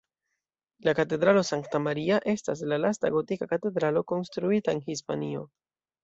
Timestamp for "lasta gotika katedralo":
2.85-4.03